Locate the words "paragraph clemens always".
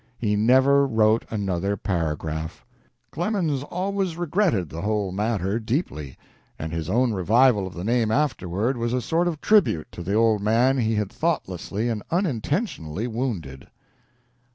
1.77-4.17